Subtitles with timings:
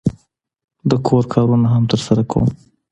[0.89, 2.47] د کور کارونه هم ترسره کوم.